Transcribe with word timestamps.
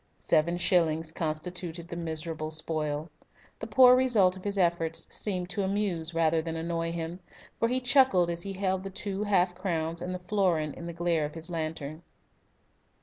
Seven 0.17 0.57
shillings 0.57 1.11
constituted 1.11 1.87
the 1.89 1.95
miserable 1.95 2.49
spoil. 2.49 3.11
The 3.59 3.67
poor 3.67 3.95
result 3.95 4.35
of 4.35 4.43
his 4.45 4.57
efforts 4.57 5.05
seemed 5.13 5.51
to 5.51 5.61
amuse 5.61 6.15
rather 6.15 6.41
than 6.41 6.55
annoy 6.55 6.91
him, 6.91 7.19
for 7.59 7.67
he 7.67 7.79
chuckled 7.79 8.31
as 8.31 8.41
he 8.41 8.53
held 8.53 8.81
the 8.83 8.89
two 8.89 9.25
half 9.25 9.53
crowns 9.53 10.01
and 10.01 10.15
the 10.15 10.23
florin 10.27 10.73
in 10.73 10.87
the 10.87 10.91
glare 10.93 11.25
of 11.25 11.35
his 11.35 11.51
lantern. 11.51 12.01